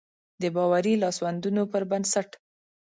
[0.41, 2.29] د باوري لاسوندونو پر بنسټ.